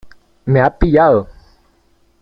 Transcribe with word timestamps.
¡me 0.45 0.61
ha 0.61 0.79
pillado! 0.79 1.27